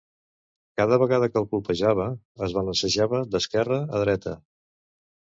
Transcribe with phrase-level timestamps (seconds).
[0.79, 2.07] Cada vegada que el colpejava,
[2.47, 4.35] es balancejava d'esquerra a dreta.